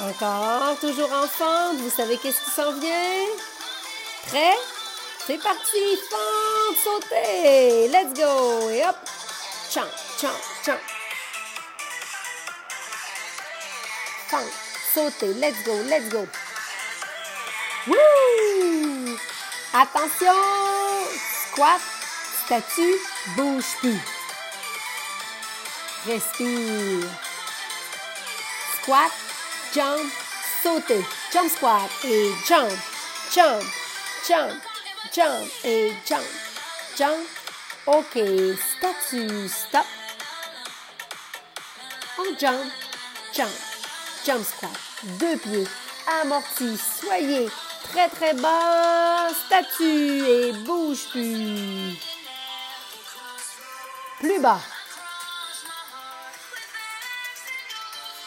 Encore, 0.00 0.78
toujours 0.78 1.10
en. 1.10 1.74
Vous 1.74 1.90
savez 1.90 2.18
qu'est-ce 2.18 2.44
qui 2.44 2.50
s'en 2.50 2.72
vient? 2.72 3.26
Prêt? 4.26 4.56
C'est 5.26 5.38
parti. 5.38 5.98
Fente, 6.10 6.76
sauter. 6.84 7.88
Let's 7.88 8.12
go. 8.12 8.68
Et 8.68 8.84
hop. 8.84 8.96
Chant, 9.70 9.88
chant, 10.20 10.28
chant. 10.64 10.78
Fente, 14.28 14.52
sauter. 14.94 15.32
Let's 15.34 15.64
go, 15.64 15.72
let's 15.88 16.10
go. 16.10 16.26
Wouh! 17.86 19.16
Attention! 19.72 20.34
Squat, 21.52 21.80
statue, 22.44 22.98
bouge 23.34 23.64
plus. 23.80 24.17
Respire. 26.08 27.04
Squat, 28.80 29.12
jump, 29.74 30.10
sauter. 30.62 31.04
Jump 31.30 31.50
squat 31.50 31.90
et 32.06 32.30
jump, 32.46 32.72
jump, 33.34 33.62
jump, 34.26 34.54
jump 35.12 35.50
et 35.64 35.92
jump, 36.06 36.24
jump. 36.96 37.18
OK, 37.86 38.18
statue, 38.56 39.48
stop. 39.48 39.84
On 42.18 42.38
jump, 42.38 42.72
jump, 43.34 43.50
jump 44.24 44.42
squat. 44.46 44.70
Deux 45.20 45.36
pieds, 45.36 45.68
amorti, 46.22 46.78
soyez 46.78 47.50
très 47.82 48.08
très 48.08 48.32
bas, 48.32 49.28
statue 49.46 50.24
et 50.26 50.52
bouge 50.64 51.06
plus. 51.10 51.98
Plus 54.20 54.40
bas. 54.40 54.60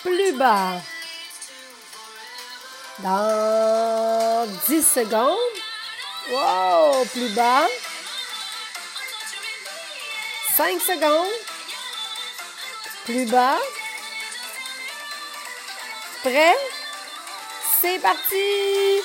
Plus 0.04 0.34
bas. 0.34 0.82
Dans 3.00 4.48
10 4.68 4.84
secondes. 4.84 5.38
Wow, 6.32 7.06
plus 7.06 7.30
bas. 7.30 7.68
5 10.58 10.82
secondes. 10.82 11.32
Plus 13.06 13.26
bas. 13.26 13.58
Prêt? 16.24 16.56
C'est 17.82 18.00
parti! 18.00 19.02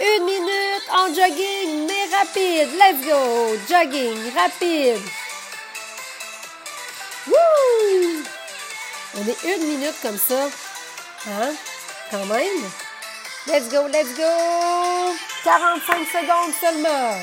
Une 0.00 0.24
minute 0.24 0.88
en 0.90 1.06
jogging, 1.14 1.86
mais 1.86 2.16
rapide. 2.16 2.68
Let's 2.78 3.04
go! 3.04 3.56
Jogging, 3.68 4.32
rapide. 4.34 5.02
On 9.14 9.26
est 9.26 9.56
une 9.56 9.66
minute 9.66 9.94
comme 10.00 10.18
ça. 10.18 10.48
Hein? 11.26 11.52
Quand 12.10 12.24
même. 12.26 12.70
Let's 13.46 13.68
go, 13.68 13.88
let's 13.88 14.16
go! 14.16 15.14
45 15.44 16.06
secondes 16.06 16.52
seulement. 16.60 17.18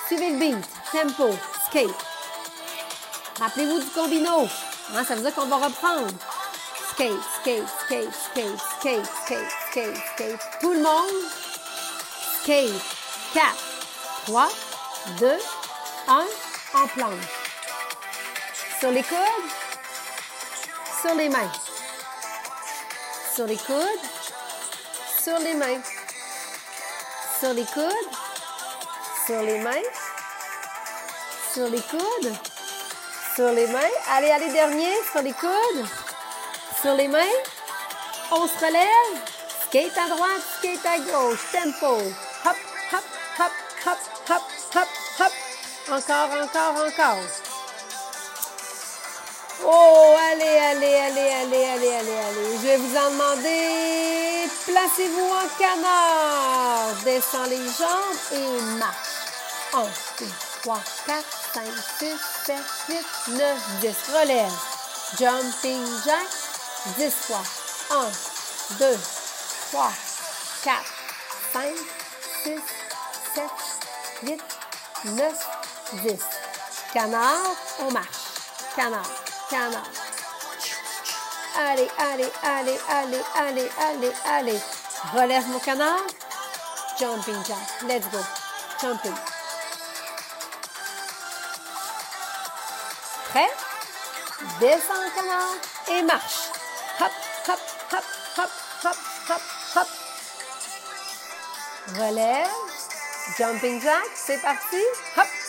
Suivez 0.07 0.31
le 0.31 0.39
beat. 0.39 0.69
Tempo. 0.91 1.31
Skate. 1.69 1.95
Rappelez-vous 3.39 3.81
du 3.81 3.91
combino. 3.91 4.49
Hein, 4.95 5.05
ça 5.05 5.15
veut 5.15 5.23
dire 5.23 5.35
qu'on 5.35 5.47
va 5.47 5.57
reprendre. 5.57 6.09
Skate, 6.93 7.13
skate, 7.41 7.69
skate, 7.85 8.13
skate, 8.13 8.59
skate, 8.81 9.07
skate, 9.25 9.51
skate, 9.71 9.97
skate. 10.15 10.41
Tout 10.61 10.73
le 10.73 10.81
monde. 10.81 11.31
Skate. 12.43 12.73
4, 13.33 13.45
3, 14.27 14.49
2, 15.21 15.39
1. 16.09 16.27
En 16.75 16.87
planche. 16.89 17.13
Sur 18.81 18.91
les 18.91 19.03
coudes. 19.03 19.19
Sur 21.01 21.15
les 21.15 21.29
mains. 21.29 21.51
Sur 23.35 23.47
les 23.47 23.57
coudes. 23.57 24.05
Sur 25.23 25.39
les 25.39 25.55
mains. 25.55 25.81
Sur 27.41 27.55
les 27.55 27.65
coudes. 27.65 28.11
Sur 29.27 29.41
les 29.41 29.59
mains. 29.61 29.89
Sur 31.55 31.69
les 31.69 31.81
coudes. 31.81 32.33
Sur 33.35 33.53
les 33.53 33.67
mains. 33.69 33.81
Allez, 34.11 34.31
allez, 34.31 34.53
dernier. 34.53 34.93
Sur 35.11 35.23
les 35.23 35.33
coudes. 35.33 35.87
Sur 36.83 36.95
les 36.95 37.09
mains. 37.09 37.39
On 38.33 38.47
se 38.47 38.59
relève. 38.59 39.23
Skate 39.65 39.97
à 39.97 40.09
droite, 40.09 40.43
skate 40.59 40.85
à 40.85 40.99
gauche. 40.99 41.53
Tempo. 41.53 42.03
Hop, 42.45 42.57
hop, 42.93 43.05
hop, 43.39 43.53
hop, 43.87 43.99
hop, 44.29 44.43
hop, 44.75 44.89
hop. 45.21 45.33
Encore, 45.89 46.31
encore, 46.43 46.87
encore. 46.87 47.52
Oh, 49.65 50.17
allez, 50.33 50.59
allez, 50.59 50.95
allez, 50.95 51.31
allez, 51.31 51.65
allez, 51.65 51.95
allez, 51.95 52.19
allez. 52.19 52.59
Je 52.61 52.67
vais 52.67 52.77
vous 52.79 52.97
en 52.97 53.11
demander. 53.11 54.49
Placez-vous 54.67 55.31
en 55.31 55.49
canard. 55.59 56.95
Descends 57.05 57.45
les 57.45 57.57
jambes 57.57 58.19
et 58.33 58.63
marche. 58.79 58.97
1, 59.73 59.83
2, 60.19 60.27
3, 60.63 60.81
4, 61.07 61.25
5, 61.55 61.63
6, 61.99 62.07
7, 62.47 62.57
8, 62.89 63.07
9, 63.29 63.59
10. 63.81 63.97
Relève. 64.21 64.53
Jumping 65.19 65.87
jack. 66.05 66.27
10 66.99 67.15
fois. 67.15 67.43
1, 67.91 68.77
2, 68.79 68.99
3, 69.71 69.93
4, 70.65 70.83
5, 71.53 71.63
6, 72.45 72.61
7, 73.35 73.45
8, 74.25 74.41
9, 75.05 75.49
10. 76.05 76.19
Canard, 76.93 77.57
on 77.81 77.91
marche. 77.93 78.07
Canard, 78.75 79.22
Allez, 81.55 81.91
allez, 81.99 82.33
allez, 82.43 82.81
allez, 82.89 83.21
allez, 83.35 83.71
allez, 83.79 84.13
allez. 84.25 84.61
Relève 85.13 85.47
mon 85.49 85.59
canard. 85.59 86.07
Jumping 86.99 87.45
jack. 87.47 87.59
Let's 87.87 88.09
go. 88.11 88.19
Jumping. 88.81 89.13
Prêt? 93.29 93.51
Descends 94.59 95.03
le 95.05 95.11
canard 95.15 95.55
et 95.91 96.03
marche. 96.03 96.49
Hop, 97.01 97.13
hop, 97.49 97.61
hop, 97.93 98.05
hop, 98.39 98.51
hop, 98.85 98.97
hop, 99.29 99.43
hop. 99.77 99.89
Relève. 101.99 102.49
Jumping 103.37 103.83
jack. 103.83 104.07
C'est 104.15 104.41
parti. 104.41 104.83
Hop. 105.19 105.42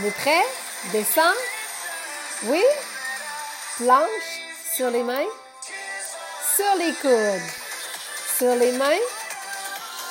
On 0.00 0.06
est 0.06 0.10
prêt? 0.12 0.44
Descends. 0.92 1.36
Oui? 2.44 2.62
Planche 3.76 4.40
sur 4.74 4.90
les 4.90 5.02
mains. 5.02 5.26
Sur 6.56 6.74
les 6.78 6.92
coudes. 6.94 7.50
Sur 8.38 8.54
les 8.54 8.72
mains. 8.72 9.04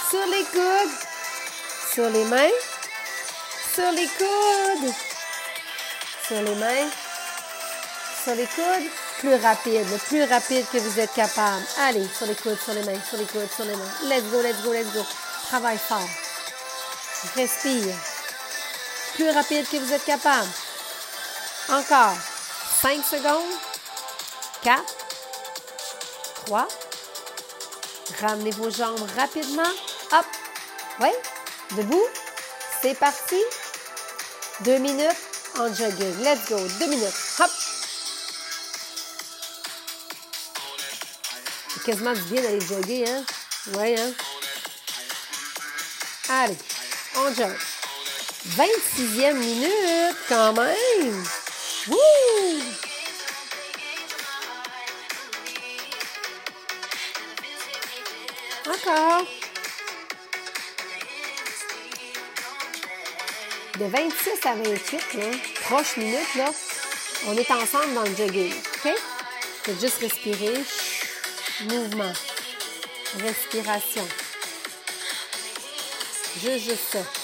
Sur 0.09 0.25
les 0.27 0.43
coudes. 0.43 0.95
Sur 1.93 2.09
les 2.09 2.23
mains. 2.25 2.51
Sur 3.73 3.91
les 3.91 4.07
coudes. 4.07 4.93
Sur 6.27 6.41
les 6.41 6.55
mains. 6.55 6.89
Sur 8.23 8.35
les 8.35 8.45
coudes. 8.47 8.89
Plus 9.19 9.35
rapide, 9.35 9.85
le 9.89 9.97
plus 9.97 10.23
rapide 10.23 10.65
que 10.71 10.77
vous 10.77 10.99
êtes 10.99 11.13
capable. 11.13 11.63
Allez, 11.81 12.07
sur 12.17 12.25
les 12.25 12.35
coudes, 12.35 12.57
sur 12.63 12.73
les 12.73 12.83
mains, 12.83 13.01
sur 13.09 13.17
les 13.17 13.25
coudes, 13.25 13.49
sur 13.53 13.65
les 13.65 13.75
mains. 13.75 13.91
Let's 14.03 14.23
go, 14.31 14.41
let's 14.41 14.61
go, 14.63 14.71
let's 14.71 14.93
go. 14.93 15.05
Travaille 15.49 15.77
fort. 15.77 16.07
Respire. 17.35 17.95
Plus 19.19 19.31
rapide 19.31 19.67
que 19.69 19.75
vous 19.75 19.91
êtes 19.91 20.05
capable. 20.05 20.47
Encore. 21.67 22.15
5 22.81 23.03
secondes. 23.03 23.51
4. 24.63 24.81
3. 26.45 26.67
Ramenez 28.21 28.51
vos 28.51 28.69
jambes 28.69 29.05
rapidement. 29.17 29.69
Hop. 30.13 30.25
Oui. 31.01 31.09
Debout. 31.75 32.07
C'est 32.81 32.93
parti. 32.93 33.35
Deux 34.61 34.77
minutes 34.77 35.11
en 35.57 35.67
jogging. 35.67 36.23
Let's 36.23 36.47
go. 36.47 36.57
Deux 36.79 36.87
minutes. 36.87 37.13
Hop. 37.39 37.51
Quasiment 41.83 42.13
bien 42.13 42.41
d'aller 42.41 42.61
jogger, 42.61 43.09
hein? 43.09 43.23
Oui, 43.73 43.99
hein? 43.99 44.13
Allez, 46.29 46.57
on 47.17 47.33
jogue. 47.33 47.57
26e 48.47 49.33
minute, 49.33 50.15
quand 50.29 50.53
même! 50.53 51.23
Wouh! 51.87 52.61
Encore. 58.65 59.25
De 63.77 63.85
26 63.85 64.45
à 64.45 64.55
28, 64.55 65.13
là, 65.15 65.25
proche 65.61 65.97
minute, 65.97 66.35
là, 66.35 66.51
on 67.27 67.37
est 67.37 67.51
ensemble 67.51 67.93
dans 67.93 68.03
le 68.03 68.15
jogging. 68.15 68.53
OK? 68.53 68.93
Faites 69.63 69.79
juste 69.81 69.99
respirer. 69.99 70.63
Mouvement. 71.65 72.13
Respiration. 73.19 74.07
Juste, 76.41 76.69
juste 76.69 76.91
ça. 76.93 77.18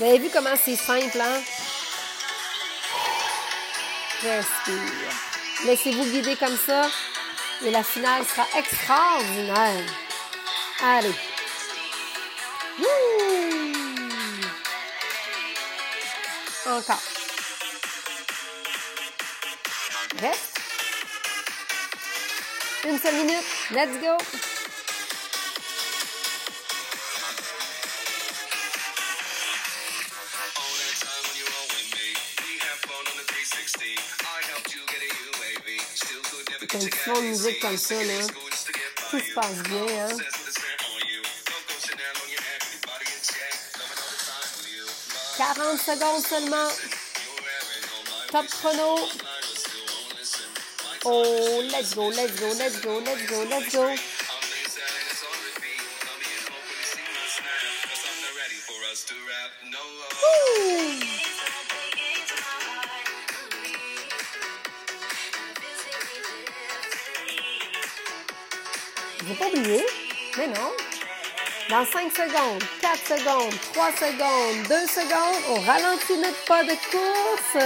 Vous 0.00 0.06
avez 0.06 0.18
vu 0.18 0.30
comment 0.32 0.56
c'est 0.56 0.76
simple, 0.76 1.20
hein? 1.20 1.42
Respire. 4.22 5.12
Laissez-vous 5.66 6.04
guider 6.04 6.36
comme 6.36 6.56
ça 6.56 6.88
et 7.62 7.70
la 7.70 7.82
finale 7.84 8.24
sera 8.24 8.46
extraordinaire. 8.56 9.84
Allez. 10.82 11.14
Wouh! 12.78 12.86
Encore. 16.66 17.02
Reste. 20.18 20.60
Une 22.84 22.98
seule 22.98 23.16
minute. 23.16 23.44
Let's 23.70 24.00
go. 24.00 24.16
Une 37.18 37.28
musique 37.30 37.60
comme 37.60 37.76
ça, 37.76 37.94
là, 37.96 38.26
tout 39.10 39.18
se 39.18 39.34
passe 39.34 39.62
bien, 39.68 39.82
hein? 39.82 40.16
«40 45.36 45.80
secondes 45.80 46.24
seulement. 46.24 46.68
Top 48.30 48.46
chrono. 48.46 49.08
Oh, 51.04 51.62
let's 51.72 51.94
go, 51.94 52.08
let's 52.08 52.38
go, 52.38 52.52
let's 52.58 52.80
go, 52.80 53.00
let's 53.04 53.26
go, 53.26 53.44
let's 53.48 53.74
go. 53.74 53.94
J'ai 69.26 69.34
pas 69.34 69.46
oublié, 69.46 69.84
mais 70.38 70.46
non. 70.46 70.72
Dans 71.68 71.84
5 71.84 72.10
secondes, 72.10 72.64
4 72.80 73.18
secondes, 73.18 73.54
3 73.74 73.92
secondes, 73.92 74.66
2 74.68 74.86
secondes, 74.86 75.42
on 75.50 75.60
ralentit 75.60 76.16
notre 76.16 76.44
pas 76.46 76.64
de 76.64 76.70
course. 76.90 77.64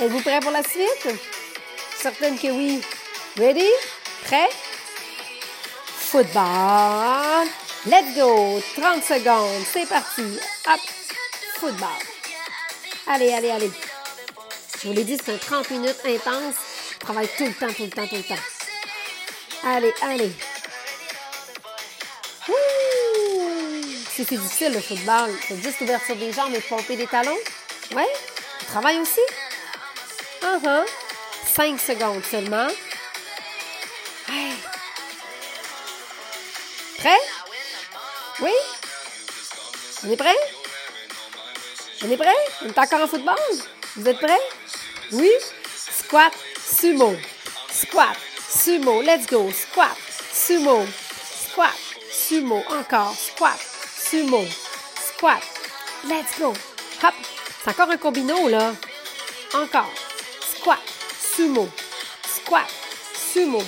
Êtes-vous 0.00 0.20
prêts 0.22 0.40
pour 0.40 0.52
la 0.52 0.62
suite? 0.62 1.08
Certaine 1.96 2.38
que 2.38 2.48
oui. 2.48 2.80
Ready? 3.36 3.68
Prêt? 4.24 4.48
Football. 5.86 7.48
Let's 7.86 8.14
go. 8.16 8.62
30 8.76 9.02
secondes. 9.02 9.64
C'est 9.72 9.88
parti. 9.88 10.38
Hop. 10.68 10.80
Football. 11.58 11.88
Allez, 13.08 13.32
allez, 13.32 13.50
allez. 13.50 13.70
Je 14.80 14.88
vous 14.88 14.94
l'ai 14.94 15.04
dit, 15.04 15.18
c'est 15.22 15.32
un 15.32 15.38
30 15.38 15.70
minutes 15.70 16.00
intense. 16.04 16.54
On 16.94 17.04
travaille 17.04 17.28
tout 17.36 17.44
le 17.44 17.54
temps, 17.54 17.72
tout 17.72 17.84
le 17.84 17.90
temps, 17.90 18.06
tout 18.06 18.16
le 18.16 18.22
temps. 18.22 18.53
Allez, 19.66 19.94
allez. 20.02 20.32
C'est 24.14 24.28
difficile 24.28 24.74
le 24.74 24.80
football, 24.80 25.30
c'est 25.48 25.60
juste 25.62 25.80
ouverture 25.80 26.16
des 26.16 26.32
jambes 26.32 26.54
et 26.54 26.60
pomper 26.60 26.96
des 26.96 27.06
talons. 27.06 27.38
Ouais? 27.94 28.08
Tu 28.60 28.66
travailles 28.66 28.98
aussi? 28.98 29.20
Uh 30.42 30.58
-huh. 30.62 30.84
5 31.54 31.80
secondes 31.80 32.22
seulement. 32.30 32.68
Prêt? 36.98 37.20
Oui? 38.40 38.52
On 40.04 40.10
est 40.10 40.16
prêt? 40.16 40.36
On 42.02 42.10
est 42.10 42.16
prêt? 42.16 42.40
On 42.62 42.68
est 42.68 42.78
encore 42.78 43.00
en 43.00 43.08
football? 43.08 43.38
Vous 43.96 44.08
êtes 44.08 44.18
prêts? 44.18 44.44
Oui? 45.12 45.30
Squat, 45.98 46.32
sumo. 46.78 47.16
Squat, 47.72 48.16
sumo. 48.54 49.02
Let's 49.02 49.26
go. 49.26 49.50
Squat, 49.50 49.96
sumo. 50.32 50.86
Squat, 50.86 51.74
sumo. 52.10 52.62
Encore. 52.70 53.14
Squat, 53.14 53.58
sumo. 53.58 54.46
Squat. 54.96 55.42
Let's 56.08 56.38
go. 56.38 56.54
Hop. 57.02 57.14
C'est 57.62 57.70
encore 57.70 57.90
un 57.90 57.96
combino, 57.96 58.48
là. 58.48 58.74
Encore. 59.54 59.90
Squat, 60.40 60.80
sumo. 61.18 61.68
Squat, 62.26 62.68
sumo. 63.14 63.62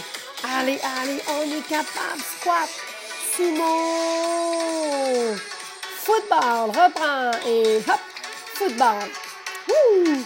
Allez, 0.44 0.79
allez, 1.01 1.20
on 1.29 1.42
est 1.42 1.66
capable. 1.68 2.22
Squat, 2.40 2.68
sumo. 3.35 3.64
Football, 6.05 6.70
reprends 6.70 7.33
et 7.44 7.79
hop, 7.79 8.01
football. 8.55 9.11
Wouh! 9.68 10.25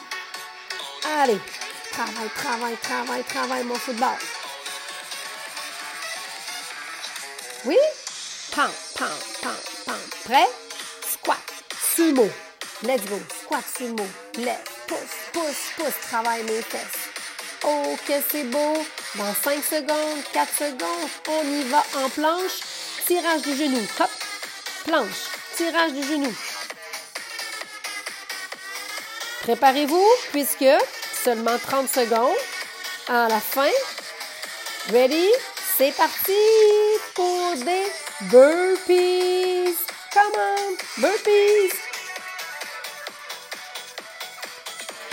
Allez, 1.19 1.41
travaille, 1.91 2.31
travaille, 2.37 2.77
travaille, 2.77 3.25
travaille 3.25 3.65
mon 3.65 3.77
football. 3.77 4.19
Oui? 7.67 7.77
Pam, 8.55 8.71
pam, 8.97 9.09
pam, 9.43 9.57
pam. 9.85 9.99
Prêt? 10.25 10.49
Squat, 11.07 11.39
sumo. 11.95 12.29
Let's 12.83 13.05
go. 13.05 13.21
Squat, 13.43 13.65
sumo. 13.77 14.07
Lève, 14.39 14.59
pousse, 14.87 14.99
pousse, 15.33 15.73
pousse. 15.77 16.01
Travaille 16.09 16.43
mes 16.45 16.63
fesses. 16.63 17.11
Oh, 17.65 17.95
que 18.07 18.15
c'est 18.31 18.45
beau! 18.45 18.75
Dans 19.17 19.35
5 19.35 19.63
secondes, 19.63 20.23
4 20.33 20.49
secondes, 20.57 21.11
on 21.29 21.43
y 21.43 21.63
va 21.65 21.85
en 22.03 22.09
planche. 22.09 22.61
Tirage 23.07 23.43
du 23.43 23.55
genou. 23.55 23.87
Hop! 23.99 24.11
Planche. 24.87 25.29
Tirage 25.57 25.93
du 25.93 26.03
genou. 26.03 26.35
Préparez-vous, 29.43 30.07
puisque 30.33 30.65
seulement 31.23 31.59
30 31.59 31.89
secondes 31.91 32.37
à 33.09 33.29
la 33.29 33.41
fin. 33.41 33.69
Ready? 34.91 35.29
C'est 35.83 35.97
parti 35.97 36.33
pour 37.15 37.55
des 37.57 37.87
burpees. 38.29 39.75
Come 40.13 40.37
on, 40.37 41.01
burpees. 41.01 41.73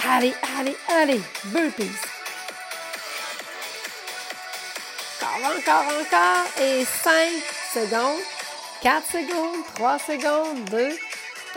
Allez, 0.05 0.33
allez, 0.59 0.77
allez, 0.89 1.21
burpees. 1.45 1.89
Encore, 5.21 5.55
encore, 5.55 5.85
encore. 6.01 6.61
Et 6.61 6.83
5 6.83 7.13
secondes, 7.73 8.19
4 8.81 9.05
secondes, 9.09 9.63
3 9.75 9.99
secondes, 9.99 10.65
2, 10.65 10.99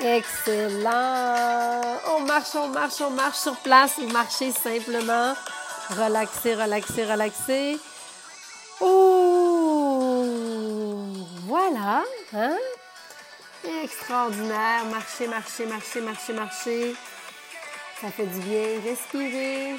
Excellent. 0.05 1.81
On 2.15 2.21
marche, 2.21 2.55
on 2.55 2.69
marche, 2.69 3.01
on 3.01 3.11
marche 3.11 3.39
sur 3.39 3.57
place. 3.57 3.99
Marchez 4.13 4.53
simplement. 4.53 5.35
Relaxez, 5.99 6.55
relaxez, 6.55 7.05
relaxez. 7.05 7.81
Oh! 8.81 10.25
Voilà. 11.47 12.05
Hein? 12.33 12.57
Extraordinaire. 13.83 14.85
Marchez, 14.87 15.27
marchez, 15.27 15.67
marchez, 15.67 16.01
marchez, 16.01 16.33
marchez. 16.33 16.95
Ça 18.01 18.11
fait 18.11 18.27
du 18.27 18.39
bien. 18.41 18.81
Respirez. 18.85 19.77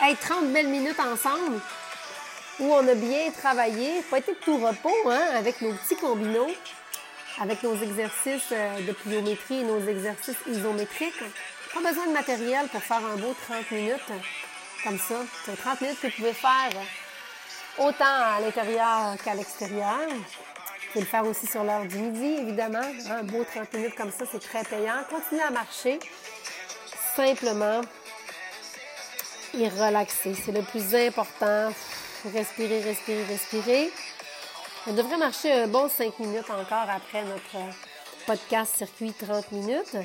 Hey, 0.00 0.16
30 0.16 0.52
belles 0.52 0.68
minutes 0.68 1.00
ensemble 1.00 1.60
où 2.60 2.64
on 2.72 2.86
a 2.86 2.94
bien 2.94 3.30
travaillé. 3.30 4.02
Pas 4.10 4.18
été 4.18 4.32
de 4.32 4.38
tout 4.38 4.58
repos, 4.58 5.10
hein, 5.10 5.26
avec 5.36 5.60
nos 5.62 5.72
petits 5.72 5.96
combinaux, 5.96 6.50
avec 7.40 7.62
nos 7.62 7.76
exercices 7.76 8.52
euh, 8.52 8.80
de 8.80 8.92
pliométrie 8.92 9.60
et 9.60 9.64
nos 9.64 9.80
exercices 9.86 10.36
isométriques. 10.46 11.22
Pas 11.72 11.80
besoin 11.80 12.06
de 12.06 12.12
matériel 12.12 12.68
pour 12.68 12.82
faire 12.82 13.04
un 13.04 13.16
beau 13.16 13.34
30 13.48 13.70
minutes 13.70 14.12
comme 14.84 14.98
ça. 14.98 15.16
C'est 15.44 15.56
30 15.56 15.80
minutes 15.80 16.00
que 16.00 16.06
vous 16.08 16.12
pouvez 16.16 16.34
faire 16.34 16.70
autant 17.78 18.04
à 18.04 18.40
l'intérieur 18.40 19.16
qu'à 19.24 19.34
l'extérieur. 19.34 19.98
Vous 20.94 21.00
le 21.00 21.06
faire 21.06 21.26
aussi 21.26 21.46
sur 21.46 21.64
l'heure 21.64 21.84
du 21.86 21.98
midi, 21.98 22.36
évidemment. 22.42 22.86
Un 23.10 23.24
beau 23.24 23.44
30 23.44 23.72
minutes 23.74 23.96
comme 23.96 24.12
ça, 24.12 24.24
c'est 24.30 24.40
très 24.40 24.62
payant. 24.62 25.02
Continuez 25.10 25.42
à 25.42 25.50
marcher 25.50 25.98
simplement 27.16 27.80
et 29.54 29.68
relaxer. 29.68 30.34
C'est 30.34 30.52
le 30.52 30.62
plus 30.62 30.94
important. 30.94 31.72
Respirer, 32.32 32.80
respirer, 32.80 33.24
respirer. 33.24 33.90
On 34.86 34.92
devrait 34.92 35.18
marcher 35.18 35.52
un 35.52 35.66
bon 35.66 35.88
5 35.88 36.18
minutes 36.20 36.50
encore 36.50 36.88
après 36.88 37.22
notre 37.24 37.66
podcast 38.26 38.76
circuit 38.76 39.12
30 39.12 39.52
minutes. 39.52 39.96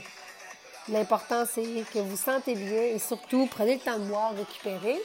L'important, 0.89 1.45
c'est 1.45 1.63
que 1.93 1.99
vous 1.99 2.17
sentez 2.17 2.55
bien 2.55 2.81
et 2.81 2.99
surtout, 2.99 3.47
prenez 3.51 3.75
le 3.75 3.79
temps 3.79 3.99
de 3.99 4.05
boire, 4.05 4.33
récupérer. 4.35 4.97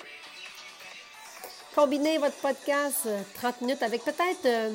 Combinez 1.75 2.19
votre 2.19 2.37
podcast 2.37 3.09
30 3.35 3.63
minutes 3.63 3.83
avec 3.83 4.05
peut-être 4.05 4.47
euh, 4.47 4.71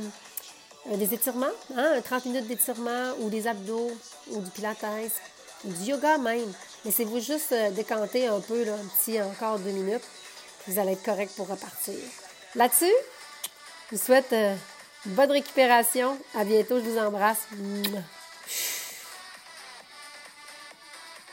des 0.96 1.14
étirements, 1.14 1.48
hein, 1.78 1.94
30 2.04 2.26
minutes 2.26 2.48
d'étirement 2.48 3.14
ou 3.20 3.30
des 3.30 3.48
abdos 3.48 3.92
ou 4.32 4.42
du 4.42 4.50
pilates 4.50 4.84
ou 5.64 5.72
du 5.72 5.84
yoga 5.92 6.18
même. 6.18 6.52
Laissez-vous 6.84 7.20
juste 7.20 7.54
euh, 7.54 7.72
décanter 7.72 8.28
un 8.28 8.42
peu, 8.42 8.66
là, 8.66 8.74
un 8.74 8.88
petit 8.98 9.22
encore 9.22 9.60
deux 9.60 9.72
minutes. 9.72 10.04
Vous 10.68 10.78
allez 10.78 10.94
être 10.94 11.04
correct 11.04 11.32
pour 11.38 11.48
repartir. 11.48 11.96
Là-dessus, 12.56 12.86
je 13.90 13.96
vous 13.96 14.02
souhaite 14.02 14.34
euh, 14.34 14.56
bonne 15.06 15.32
récupération. 15.32 16.18
À 16.36 16.44
bientôt. 16.44 16.80
Je 16.80 16.90
vous 16.90 16.98
embrasse. 16.98 17.48